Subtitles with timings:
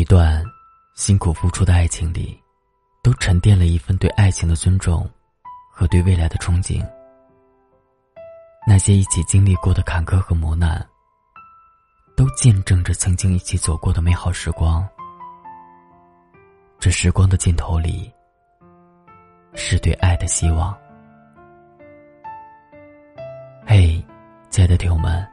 [0.00, 0.42] 一段
[0.94, 2.42] 辛苦付出的爱情里，
[3.02, 5.06] 都沉淀了一份对爱情的尊重
[5.70, 6.82] 和对未来的憧憬。
[8.66, 10.82] 那些一起经历过的坎坷和磨难，
[12.16, 14.88] 都见证着曾经一起走过的美好时光。
[16.78, 18.10] 这时光的尽头里，
[19.52, 20.74] 是对爱的希望。
[23.66, 24.02] 嘿，
[24.48, 25.28] 亲爱的听友们，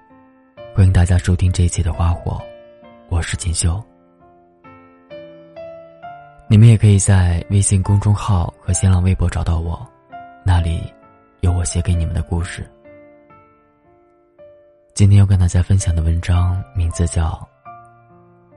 [0.75, 2.33] 欢迎大家收听这一期的《花火》，
[3.07, 3.81] 我是锦绣。
[6.49, 9.85] 你们也可以在微信公众号和新浪微博找到我，
[10.45, 10.81] 那里
[11.41, 12.65] 有我写给你们的故事。
[14.93, 17.31] 今天要跟大家分享的文章名字叫《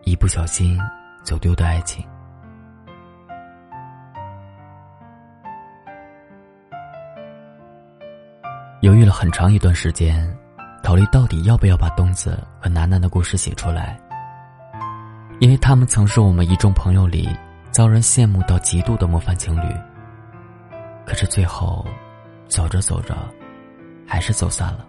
[0.05, 0.79] 一不小心
[1.25, 2.05] 走丢的爱情》。
[8.83, 10.33] 犹豫了很长一段时间，
[10.81, 14.01] 考虑到底要不要把东子和楠楠的故事写出来，
[15.41, 17.29] 因为他们曾是我们一众朋友里。
[17.81, 19.75] 遭人羡慕到极度的模范情侣，
[21.07, 21.83] 可是最后，
[22.47, 23.17] 走着走着，
[24.07, 24.87] 还是走散了。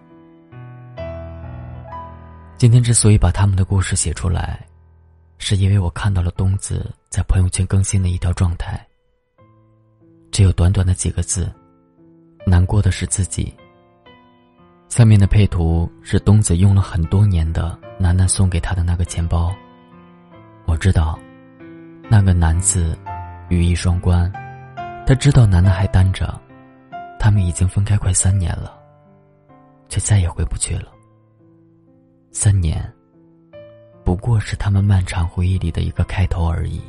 [2.58, 4.60] 今天之所以把他们的故事写出来，
[5.38, 8.78] 是因为我看到了东子在朋友圈更新的一条状态，
[10.30, 11.50] 只有短短的几个字
[12.44, 13.54] ：“难过的是自己。”
[14.90, 19.50] 下面的配图是东子用了很多年的楠楠送给他的那个钱包，
[20.66, 21.18] 我知道。
[22.12, 22.94] 那个男子，
[23.48, 24.30] 语义双关。
[25.06, 26.38] 他知道楠楠还单着，
[27.18, 28.78] 他们已经分开快三年了，
[29.88, 30.92] 却再也回不去了。
[32.30, 32.86] 三年，
[34.04, 36.82] 不过是他们漫长回忆里的一个开头而已。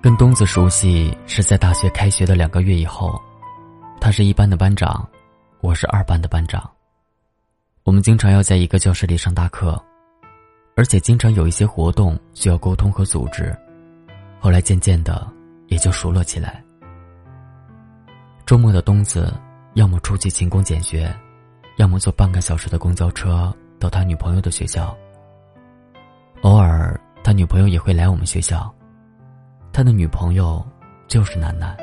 [0.00, 3.20] 跟东子熟悉是在大学开学的两个月以后，
[4.00, 5.04] 他是一班的班长，
[5.62, 6.77] 我是二班的班长。
[7.88, 9.82] 我们经常要在一个教室里上大课，
[10.76, 13.50] 而且经常有一些活动需要沟通和组织。
[14.38, 15.26] 后来渐渐的
[15.68, 16.62] 也就熟络起来。
[18.44, 19.32] 周末的冬子，
[19.72, 21.10] 要么出去勤工俭学，
[21.78, 24.94] 要么坐半个小时的公交车到他女朋友的学校。
[26.42, 28.70] 偶尔他女朋友也会来我们学校，
[29.72, 30.62] 他的女朋友
[31.06, 31.74] 就是楠楠。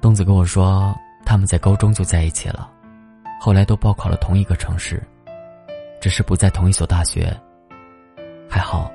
[0.00, 2.70] 东子跟我说，他们在高中就在一起了。
[3.40, 5.02] 后来都报考了同一个城市，
[6.00, 7.34] 只是不在同一所大学。
[8.48, 8.90] 还好，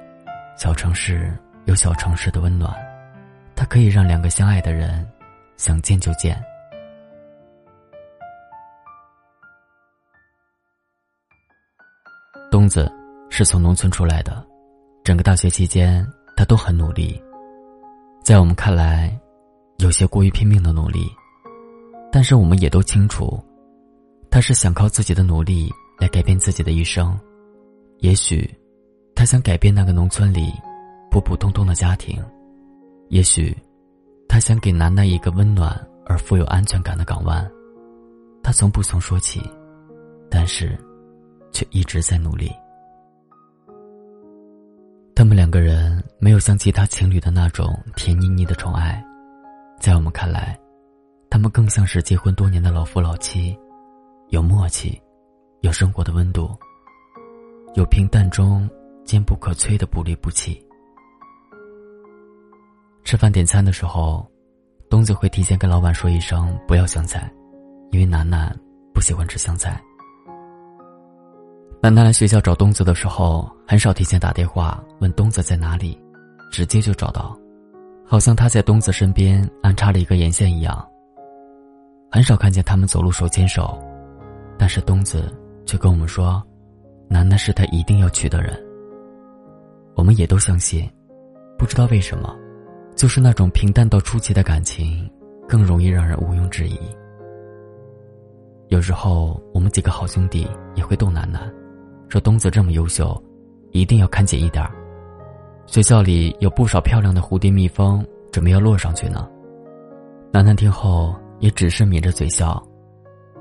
[0.57, 1.33] 小城市
[1.65, 2.73] 有小城市的温暖，
[3.55, 5.09] 它可以让两个相爱的人
[5.55, 6.43] 想见就见。
[12.51, 12.91] 东子
[13.29, 14.45] 是从农村出来的，
[15.03, 16.05] 整个大学期间
[16.35, 17.19] 他都很努力，
[18.23, 19.17] 在我们看来，
[19.77, 21.09] 有些过于拼命的努力，
[22.11, 23.43] 但是我们也都清楚。
[24.33, 27.15] 他是想靠自己的努力来改变自己的一生，
[27.99, 28.49] 也许，
[29.13, 30.51] 他想改变那个农村里
[31.11, 32.19] 普普通通的家庭，
[33.09, 33.55] 也许，
[34.27, 37.47] 他想给楠楠一个温暖而富有安全感的港湾。
[38.41, 39.39] 他从不曾说起，
[40.31, 40.75] 但是，
[41.51, 42.51] 却一直在努力。
[45.13, 48.99] 他们两个人没有像其他情侣的那种甜腻腻的宠爱，
[49.79, 50.59] 在我们看来，
[51.29, 53.55] 他们更像是结婚多年的老夫老妻。
[54.33, 54.99] 有默契，
[55.61, 56.49] 有生活的温度，
[57.75, 58.67] 有平淡中
[59.05, 60.59] 坚不可摧的不离不弃。
[63.03, 64.27] 吃饭点餐的时候，
[64.89, 67.31] 东子会提前跟老板说一声不要香菜，
[67.91, 68.51] 因为楠楠
[68.91, 69.79] 不喜欢吃香菜。
[71.79, 75.95] 楠楠来学校找东子的时候，很少提前打电话问东子在哪里，
[76.51, 77.37] 直接就找到，
[78.03, 80.83] 好像他在东子身边安插了一个眼线一样。
[82.09, 83.79] 很少看见他们走路手牵手。
[84.63, 85.29] 但是东子
[85.65, 86.41] 却跟我们说，
[87.09, 88.57] 楠楠是他一定要娶的人。
[89.93, 90.89] 我们也都相信，
[91.57, 92.33] 不知道为什么，
[92.95, 95.05] 就是那种平淡到出奇的感情，
[95.49, 96.79] 更容易让人毋庸置疑。
[98.69, 101.53] 有时候我们几个好兄弟也会逗楠楠，
[102.07, 103.21] 说东子这么优秀，
[103.71, 104.65] 一定要看紧一点
[105.65, 108.01] 学校里有不少漂亮的蝴蝶蜜蜂，
[108.31, 109.29] 准备要落上去呢。
[110.31, 112.65] 楠楠听后也只是抿着嘴笑，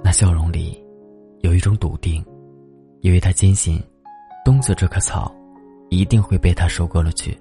[0.03, 0.82] 那笑容里。
[1.43, 2.25] 有一种笃定，
[3.01, 3.83] 因为他坚信，
[4.45, 5.35] 东子这棵草，
[5.91, 7.37] 一定会被他收割了去。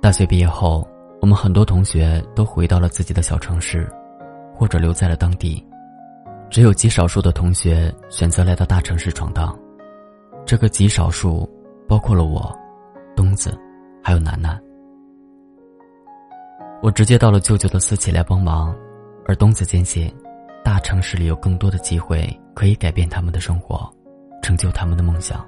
[0.00, 0.88] 大学毕业后，
[1.20, 3.86] 我们很多同学都回到了自己的小城市，
[4.54, 5.62] 或者留在了当地，
[6.48, 9.56] 只有极少数的同学选择来到大城市闯荡。
[10.46, 11.46] 这个极少数，
[11.86, 12.50] 包括了我，
[13.14, 13.56] 东子，
[14.02, 14.58] 还有楠楠。
[16.82, 18.74] 我直接到了舅舅的私企来帮忙，
[19.26, 20.10] 而东子坚信。
[20.64, 23.90] 大城市里有更多的机会可以改变他们的生活，
[24.42, 25.44] 成就他们的梦想。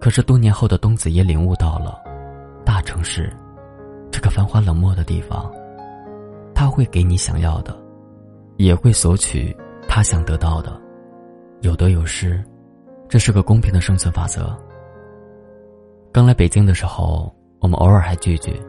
[0.00, 2.00] 可是多年后的东子也领悟到了，
[2.64, 3.32] 大城市，
[4.10, 5.52] 这个繁华冷漠的地方，
[6.54, 7.76] 他会给你想要的，
[8.56, 9.56] 也会索取
[9.88, 10.80] 他想得到的，
[11.60, 12.42] 有得有失，
[13.08, 14.56] 这是个公平的生存法则。
[16.12, 18.60] 刚来北京的时候，我们偶尔还聚聚。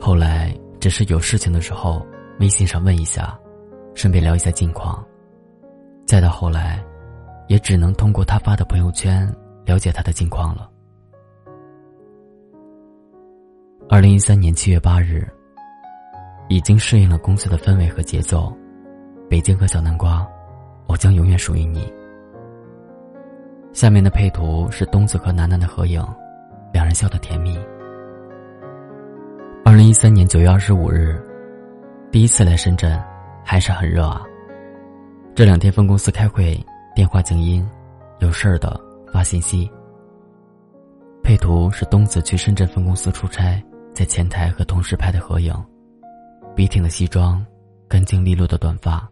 [0.00, 2.04] 后来只是有事情的时候，
[2.42, 3.38] 微信上问一下，
[3.94, 5.00] 顺便聊一下近况。
[6.04, 6.84] 再到后来，
[7.46, 9.32] 也只能通过他发的朋友圈
[9.64, 10.68] 了解他的近况了。
[13.88, 15.24] 二零一三年七月八日，
[16.48, 18.52] 已经适应了公司的氛围和节奏，
[19.30, 20.26] 北京和小南瓜，
[20.88, 21.94] 我将永远属于你。
[23.72, 26.04] 下面的配图是东子和楠楠的合影，
[26.72, 27.56] 两人笑得甜蜜。
[29.64, 31.24] 二零一三年九月二十五日，
[32.12, 33.02] 第一次来深圳，
[33.42, 34.22] 还是很热啊。
[35.34, 36.62] 这两天分公司开会，
[36.94, 37.66] 电话静音，
[38.18, 38.78] 有事儿的
[39.10, 39.68] 发信息。
[41.22, 43.64] 配图是东子去深圳分公司出差，
[43.94, 45.54] 在前台和同事拍的合影，
[46.54, 47.42] 笔挺的西装，
[47.88, 49.08] 干净利落的短发，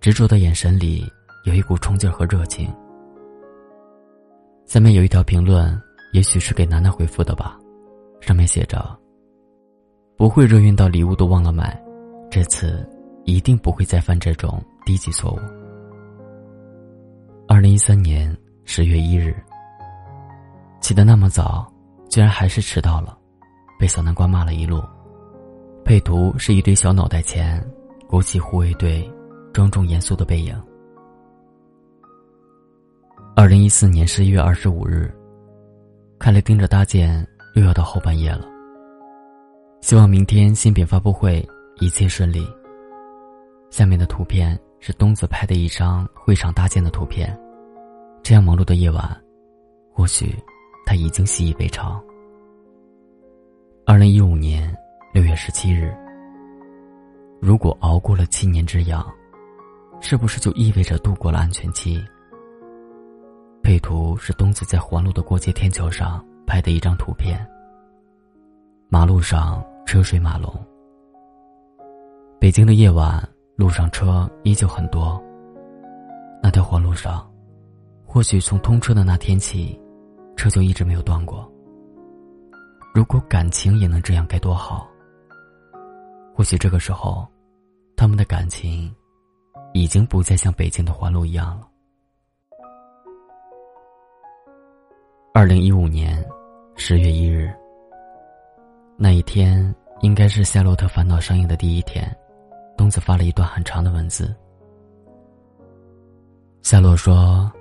[0.00, 1.08] 执着的眼神里
[1.44, 2.68] 有一股冲劲和热情。
[4.66, 5.80] 下面有一条评论，
[6.12, 7.56] 也许是给楠楠回复的吧，
[8.20, 8.98] 上面写着。
[10.16, 11.80] 不会热晕到礼物都忘了买，
[12.30, 12.88] 这次
[13.24, 15.38] 一定不会再犯这种低级错误。
[17.48, 18.34] 二零一三年
[18.64, 19.34] 十月一日，
[20.80, 21.66] 起得那么早，
[22.08, 23.18] 居然还是迟到了，
[23.80, 24.80] 被小南瓜骂了一路。
[25.84, 27.60] 配图是一堆小脑袋前，
[28.06, 29.10] 国旗护卫队
[29.52, 30.56] 庄重严肃的背影。
[33.34, 35.12] 二零一四年十一月二十五日，
[36.16, 38.46] 看来盯着搭建又要到后半夜了。
[39.80, 41.44] 希望明天新品发布会
[41.80, 42.46] 一切顺利。
[43.70, 47.36] 下面的图片是东子拍的一张会场搭建的图片。
[48.22, 49.20] 这样忙碌的夜晚，
[49.92, 50.38] 或许
[50.84, 52.00] 他已经习以为常。
[53.86, 54.72] 二零一五年
[55.12, 55.96] 六月十七日，
[57.40, 59.04] 如果熬过了七年之痒，
[60.00, 61.98] 是不是就意味着度过了安全期？
[63.62, 67.44] 配图是东子在环路的过街天桥上拍的一张图片。
[68.88, 69.64] 马路上。
[69.86, 70.54] 车水马龙。
[72.40, 73.22] 北京的夜晚，
[73.54, 75.22] 路上车依旧很多。
[76.42, 77.30] 那条环路上，
[78.06, 79.78] 或许从通车的那天起，
[80.38, 81.46] 车就一直没有断过。
[82.94, 84.88] 如果感情也能这样，该多好。
[86.34, 87.28] 或许这个时候，
[87.94, 88.90] 他们的感情，
[89.74, 91.68] 已经不再像北京的环路一样了。
[95.34, 96.26] 二零一五年
[96.74, 97.54] 十月一日，
[98.96, 99.74] 那一天。
[100.02, 102.10] 应该是《夏洛特烦恼》上映的第一天，
[102.80, 104.34] 东子发了一段很长的文字。
[106.62, 107.52] 夏洛说：“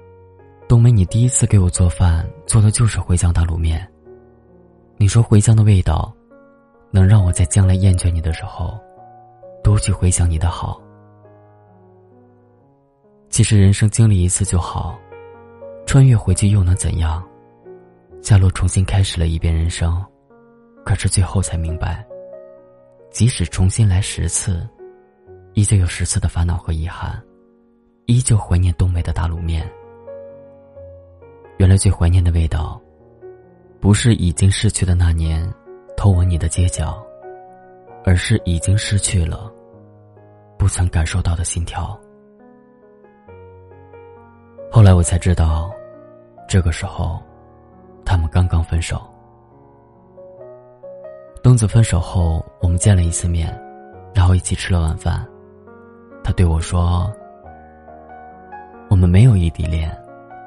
[0.65, 3.85] 冬梅，你第一次给我做饭，做的就是茴香打卤面。
[4.95, 6.15] 你说茴香的味道，
[6.89, 8.79] 能让我在将来厌倦你的时候，
[9.61, 10.81] 多去回想你的好。
[13.29, 14.97] 其实人生经历一次就好，
[15.85, 17.21] 穿越回去又能怎样？”
[18.23, 20.01] 夏洛重新开始了一遍人生，
[20.85, 22.07] 可是最后才明白。
[23.11, 24.65] 即使重新来十次，
[25.59, 27.21] 依旧有十次的烦恼和遗憾，
[28.05, 29.69] 依旧怀念东北的大卤面。
[31.57, 32.79] 原来最怀念的味道，
[33.81, 35.53] 不是已经逝去的那年
[35.97, 37.05] 偷吻你的街角，
[38.05, 39.51] 而是已经失去了，
[40.57, 41.99] 不曾感受到的心跳。
[44.71, 45.69] 后来我才知道，
[46.47, 47.21] 这个时候，
[48.05, 49.01] 他们刚刚分手。
[51.43, 53.53] 东子分手后，我们见了一次面，
[54.13, 55.28] 然后一起吃了晚饭。
[56.23, 57.11] 他对我说
[58.89, 59.89] ：“我们没有异地恋，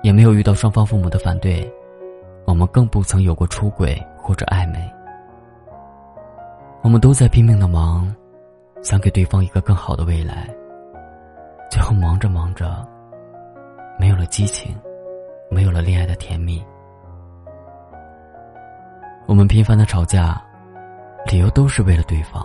[0.02, 1.70] 也没有遇到双方父母的反对，
[2.46, 4.78] 我们更不曾有过出轨或者暧昧。
[6.82, 8.14] 我们都在拼命的忙，
[8.82, 10.48] 想给对方一个更好的未来。
[11.70, 12.86] 最后忙着忙着，
[13.98, 14.76] 没有了激情，
[15.50, 16.64] 没有了恋爱的甜蜜。
[19.26, 20.40] 我们频繁的吵架。”
[21.30, 22.44] 理由都是为了对方，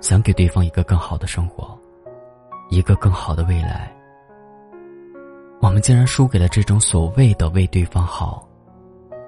[0.00, 1.78] 想给对方一个更好的生活，
[2.74, 3.94] 一个更好的未来。
[5.60, 8.46] 我们竟然输给了这种所谓的为对方好，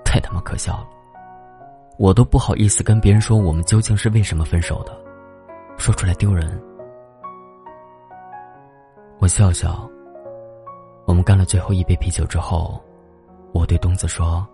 [0.05, 0.89] 太他妈可笑了！
[1.97, 4.93] 我都不好意思跟别人说我们究竟是为什么分手的，
[5.79, 6.61] 说出来丢人。
[9.21, 9.89] 我笑笑。
[11.07, 12.83] 我们干了最后一杯啤酒之后，
[13.53, 14.45] 我对东子说：“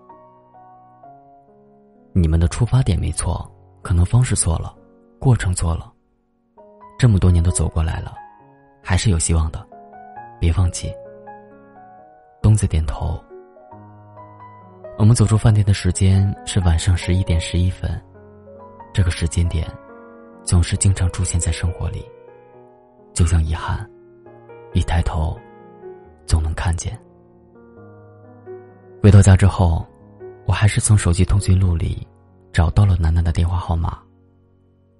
[2.12, 3.48] 你们的出发点没错。”
[3.82, 4.72] 可能方式错了，
[5.18, 5.90] 过程错了，
[6.96, 8.14] 这么多年都走过来了，
[8.82, 9.64] 还是有希望的，
[10.40, 10.92] 别放弃。
[12.42, 13.22] 东子点头。
[14.98, 18.00] 我们走出饭店的时间是晚上十一点十一分，
[18.92, 19.66] 这个时间点，
[20.44, 22.04] 总是经常出现在生活里，
[23.14, 23.88] 就像遗憾，
[24.72, 25.38] 一抬头，
[26.26, 26.98] 总能看见。
[29.02, 29.86] 回到家之后，
[30.44, 32.06] 我还是从手机通讯录里
[32.52, 33.98] 找到了楠楠的电话号码，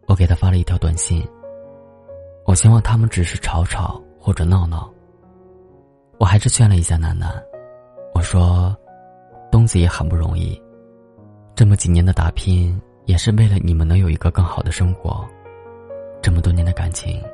[0.06, 1.28] 我给她发了一条短信。
[2.52, 4.86] 我希望他们只是吵吵或者闹闹。
[6.18, 7.32] 我还是劝了一下楠楠，
[8.14, 8.76] 我说
[9.50, 10.60] ：“东子也很不容易，
[11.54, 15.26] 这么几年的打拼也是为了你们能有一个更好的生活。
[16.20, 17.24] 这么多年的感情，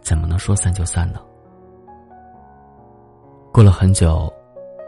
[0.00, 1.20] 怎么能说散就散呢？”
[3.52, 4.32] 过了很久。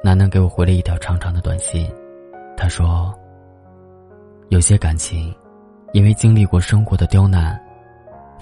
[0.02, 1.90] 楠楠给我回了一条长长的短信，
[2.56, 3.14] 他说
[4.48, 5.34] ：“有些感情，
[5.92, 7.58] 因为经历过生活的刁难，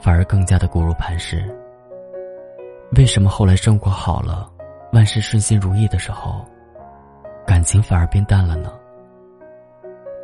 [0.02, 1.42] 反而更加的固如磐石。
[2.96, 4.50] 为什么后来生活好了，
[4.92, 6.44] 万事顺心如意的时候，
[7.46, 8.72] 感情反而变淡了呢？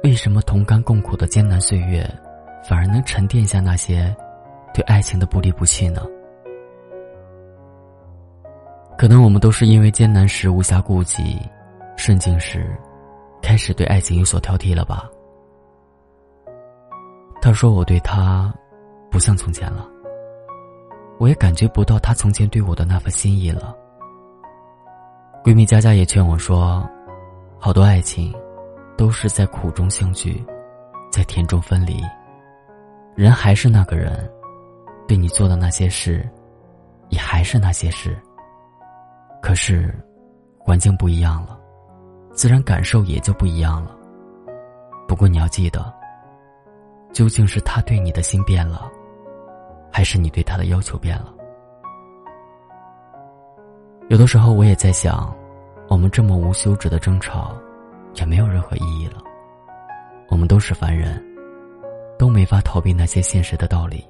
[0.03, 2.05] 为什么同甘共苦的艰难岁月，
[2.63, 4.15] 反而能沉淀下那些
[4.75, 6.03] 对爱情的不离不弃呢？”
[8.99, 11.41] 可能我们都是因为艰难时无暇顾及，
[11.97, 12.77] 顺境时，
[13.41, 15.09] 开始对爱情有所挑剔了吧？
[17.41, 18.53] 他说我对他，
[19.11, 19.87] 不像从前了。
[21.19, 23.75] 我也感觉不到他从前对我的那份心意了。
[25.43, 26.89] 闺蜜佳佳也劝我说，
[27.59, 28.33] 好多爱情，
[28.97, 30.45] 都是在苦中相聚，
[31.11, 32.01] 在甜中分离。
[33.15, 34.31] 人还是那个人，
[35.09, 36.29] 对你做的那些事，
[37.09, 38.17] 也还是那些事。
[39.43, 39.93] 可是，
[40.59, 41.59] 环境不一样了，
[42.33, 43.97] 自然感受也就不一样了。
[45.09, 45.93] 不过你要记得，
[47.13, 48.89] 究竟是他对你的心变了，
[49.91, 51.35] 还是你对他的要求变了？
[54.09, 55.35] 有的时候我也在想，
[55.89, 57.55] 我们这么无休止的争吵，
[58.15, 59.23] 也没有任何意义了。
[60.29, 61.23] 我们都是凡人，
[62.19, 64.07] 都没法逃避那些现实的道理。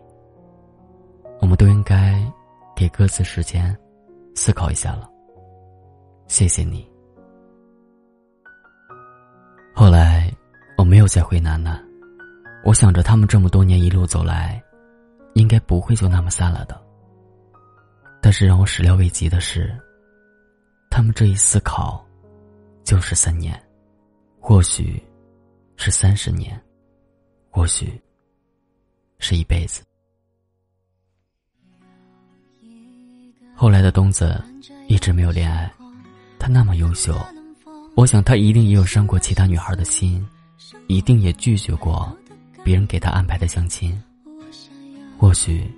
[1.40, 2.20] 我们都应该
[2.76, 3.76] 给各自时间，
[4.34, 5.08] 思考一下了。
[6.26, 6.88] 谢谢你。
[9.74, 10.30] 后来，
[10.76, 11.80] 我没有再回楠楠。
[12.64, 14.62] 我想着他们这么多年一路走来，
[15.38, 16.76] 应该不会就那么散了的。
[18.20, 19.72] 但是让我始料未及的是，
[20.90, 22.04] 他们这一思考，
[22.82, 23.56] 就是三年，
[24.40, 25.00] 或许，
[25.76, 26.60] 是三十年，
[27.50, 28.00] 或许，
[29.20, 29.80] 是一辈子。
[33.54, 34.42] 后来的东子
[34.88, 35.72] 一直没有恋爱。
[36.40, 37.16] 他那么优秀，
[37.94, 40.26] 我想他一定也有伤过其他女孩的心，
[40.88, 42.12] 一定也拒绝过
[42.64, 44.00] 别人给他安排的相亲。
[45.18, 45.68] 或许，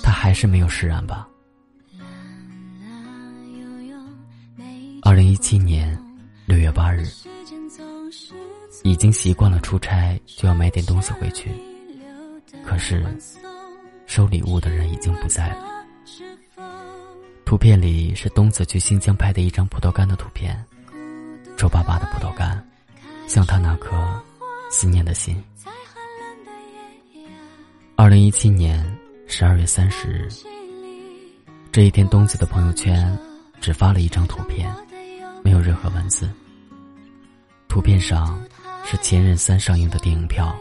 [0.00, 1.28] 他还是没有释然吧。
[5.02, 6.00] 二零一七年
[6.46, 7.04] 六月八日，
[8.84, 11.50] 已经习惯了出差就要买点东西回去，
[12.64, 13.04] 可是
[14.06, 15.84] 收礼物的人已经不在了。
[17.44, 20.64] 图片里是东子去新疆拍的一张葡萄干的图片，
[21.56, 22.66] 皱巴巴的葡萄干，
[23.26, 23.92] 像他那颗
[24.70, 25.42] 思念的心。
[28.04, 28.84] 二零一七年
[29.26, 30.28] 十二月三十日，
[31.72, 33.18] 这一天，东子的朋友圈
[33.62, 34.70] 只发了一张图片，
[35.42, 36.28] 没有任何文字。
[37.66, 38.44] 图片上
[38.84, 40.54] 是《前任三》上映的电影票，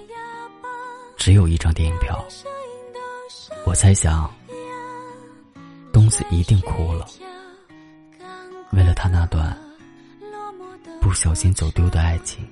[1.17, 2.17] 只有一张电影票。
[3.65, 4.33] 我猜想。
[5.91, 7.05] 东子一定哭了，
[8.71, 9.53] 为了他那段
[11.01, 12.47] 不小心走丢的爱情。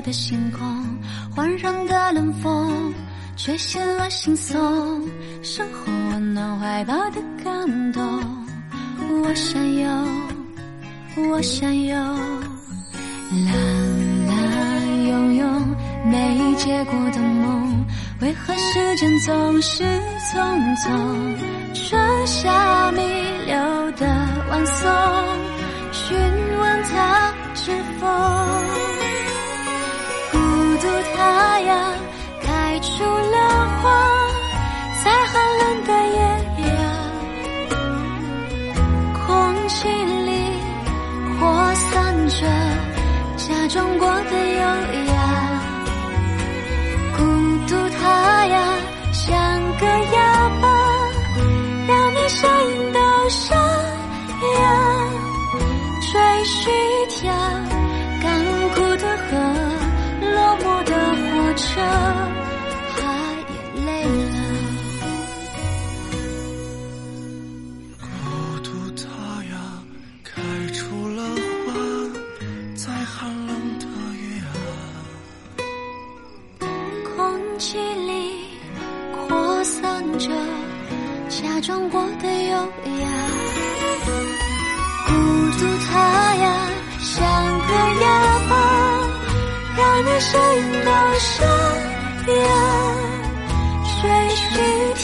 [0.00, 0.60] 的星空，
[1.34, 2.94] 环绕的冷风，
[3.36, 4.56] 吹醒了惺忪。
[5.42, 8.02] 身后温暖怀抱的感动，
[9.22, 9.88] 我想有，
[11.30, 11.96] 我想有。
[13.30, 13.54] 蓝
[14.26, 15.46] 蓝拥有
[16.06, 17.84] 没结果的梦，
[18.20, 19.84] 为何时间总是
[20.32, 21.36] 匆匆？
[21.74, 23.00] 春夏弥
[23.46, 24.06] 留的
[24.66, 24.90] 送，
[25.92, 26.16] 询
[26.58, 28.06] 问他知否？
[30.80, 31.92] 孤独他呀，
[32.40, 33.90] 开出了花，
[35.02, 36.18] 在寒冷的夜
[36.68, 36.70] 呀，
[39.12, 39.26] 空
[39.66, 40.30] 气里
[41.36, 42.46] 扩散着
[43.36, 44.60] 假装过的优
[45.12, 45.12] 雅。
[47.16, 47.24] 孤
[47.66, 48.62] 独他呀，
[49.12, 49.36] 像
[49.80, 50.64] 个哑巴，
[51.88, 54.60] 让你声音都沙哑。
[56.12, 57.06] 追寻一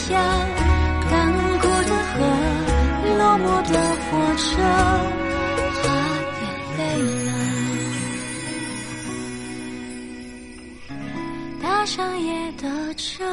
[0.05, 0.19] 寻一条
[1.09, 1.13] 干
[1.59, 2.13] 枯的河，
[3.17, 3.73] 落寞的
[4.05, 4.45] 火车，
[5.81, 5.83] 它
[6.41, 6.43] 也
[6.77, 6.79] 累
[7.25, 7.27] 了。
[11.63, 13.25] 搭上夜的车。